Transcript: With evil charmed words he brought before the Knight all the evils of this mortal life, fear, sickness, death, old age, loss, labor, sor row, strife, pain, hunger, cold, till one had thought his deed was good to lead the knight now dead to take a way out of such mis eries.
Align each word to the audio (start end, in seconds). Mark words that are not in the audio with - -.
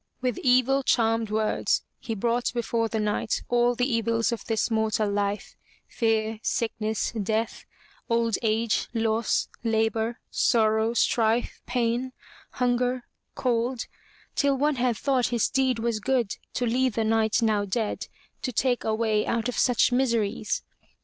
With 0.19 0.39
evil 0.39 0.81
charmed 0.81 1.29
words 1.29 1.83
he 1.99 2.15
brought 2.15 2.51
before 2.55 2.89
the 2.89 2.99
Knight 2.99 3.43
all 3.49 3.75
the 3.75 3.85
evils 3.85 4.31
of 4.31 4.43
this 4.45 4.71
mortal 4.71 5.07
life, 5.07 5.55
fear, 5.87 6.39
sickness, 6.41 7.11
death, 7.11 7.65
old 8.09 8.35
age, 8.41 8.87
loss, 8.95 9.47
labor, 9.63 10.19
sor 10.31 10.77
row, 10.77 10.93
strife, 10.95 11.61
pain, 11.67 12.13
hunger, 12.53 13.03
cold, 13.35 13.85
till 14.33 14.57
one 14.57 14.77
had 14.77 14.97
thought 14.97 15.27
his 15.27 15.47
deed 15.51 15.77
was 15.77 15.99
good 15.99 16.35
to 16.55 16.65
lead 16.65 16.93
the 16.93 17.03
knight 17.03 17.43
now 17.43 17.63
dead 17.63 18.07
to 18.41 18.51
take 18.51 18.83
a 18.83 18.95
way 18.95 19.23
out 19.27 19.47
of 19.47 19.55
such 19.55 19.91
mis 19.91 20.13
eries. 20.15 20.63